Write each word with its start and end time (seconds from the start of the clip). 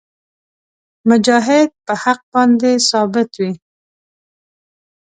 مجاهد 1.09 1.69
په 1.85 1.93
حق 2.03 2.21
باندې 2.33 2.71
ثابت 2.89 3.29
وي. 3.41 3.51